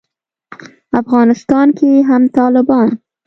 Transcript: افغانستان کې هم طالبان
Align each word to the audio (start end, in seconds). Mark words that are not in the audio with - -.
افغانستان 1.01 1.67
کې 1.77 1.89
هم 2.09 2.23
طالبان 2.37 2.87